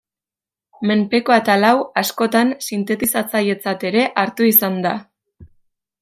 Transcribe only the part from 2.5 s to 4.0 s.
sintetizatzailetzat